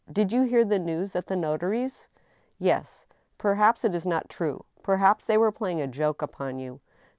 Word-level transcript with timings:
"Did 0.11 0.33
you 0.33 0.41
hear 0.45 0.65
the 0.65 0.79
news 0.79 1.15
at 1.15 1.27
the 1.27 1.35
notary's?"" 1.35 2.07
Yes."" 2.67 3.05
Perhaps 3.37 3.85
it 3.85 3.93
is 3.93 4.03
not 4.03 4.29
true— 4.29 4.65
^perbaps 4.83 5.27
they 5.27 5.37
were 5.37 5.51
playing 5.51 5.79
a 5.79 5.85
joke 5.85 6.23
upon 6.23 6.57
you." 6.57 6.79